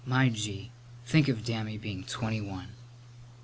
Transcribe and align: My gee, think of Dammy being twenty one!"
My 0.03 0.29
gee, 0.29 0.71
think 1.05 1.27
of 1.27 1.45
Dammy 1.45 1.77
being 1.77 2.03
twenty 2.05 2.41
one!" 2.41 2.69